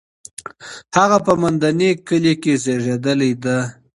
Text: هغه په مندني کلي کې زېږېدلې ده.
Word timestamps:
هغه 0.97 1.17
په 1.25 1.33
مندني 1.41 1.91
کلي 2.07 2.33
کې 2.41 2.53
زېږېدلې 2.63 3.31
ده. 3.43 3.57